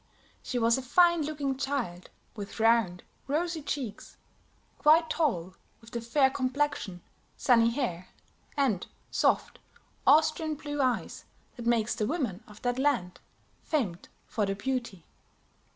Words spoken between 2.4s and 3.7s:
round, rosy